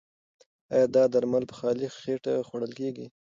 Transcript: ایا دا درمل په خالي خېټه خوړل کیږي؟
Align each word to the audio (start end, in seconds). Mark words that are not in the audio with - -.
ایا 0.73 0.85
دا 0.95 1.03
درمل 1.13 1.43
په 1.49 1.55
خالي 1.59 1.87
خېټه 1.99 2.33
خوړل 2.47 2.71
کیږي؟ 2.79 3.05